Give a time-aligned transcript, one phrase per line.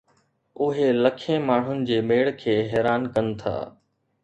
[0.67, 3.57] اهي لکين ماڻهن جي ميڙ کي حيران ڪن ٿا